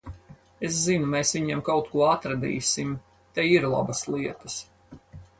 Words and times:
Es 0.67 0.77
zinu, 0.83 1.09
mēs 1.15 1.33
viņiem 1.35 1.59
kaut 1.67 1.91
ko 1.91 2.01
atradīsim. 2.13 2.95
Te 3.39 3.45
ir 3.57 3.67
labas 3.75 4.01
lietas. 4.15 4.57